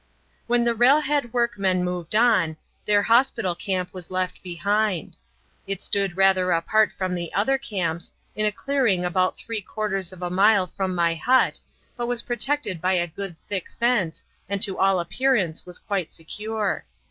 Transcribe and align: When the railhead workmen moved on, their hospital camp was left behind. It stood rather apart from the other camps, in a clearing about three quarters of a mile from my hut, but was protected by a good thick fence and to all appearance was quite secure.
When 0.47 0.63
the 0.63 0.73
railhead 0.73 1.31
workmen 1.31 1.83
moved 1.83 2.15
on, 2.15 2.57
their 2.85 3.03
hospital 3.03 3.53
camp 3.53 3.93
was 3.93 4.09
left 4.09 4.41
behind. 4.41 5.15
It 5.67 5.83
stood 5.83 6.17
rather 6.17 6.49
apart 6.51 6.91
from 6.91 7.13
the 7.13 7.31
other 7.35 7.59
camps, 7.59 8.11
in 8.35 8.43
a 8.47 8.51
clearing 8.51 9.05
about 9.05 9.37
three 9.37 9.61
quarters 9.61 10.11
of 10.11 10.23
a 10.23 10.31
mile 10.31 10.65
from 10.65 10.95
my 10.95 11.13
hut, 11.13 11.59
but 11.95 12.07
was 12.07 12.23
protected 12.23 12.81
by 12.81 12.93
a 12.93 13.05
good 13.05 13.37
thick 13.47 13.67
fence 13.79 14.25
and 14.49 14.59
to 14.63 14.79
all 14.79 14.99
appearance 14.99 15.67
was 15.67 15.77
quite 15.77 16.11
secure. 16.11 16.83